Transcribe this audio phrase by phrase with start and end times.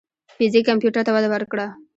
[0.35, 1.65] فزیک کمپیوټر ته وده ورکړه.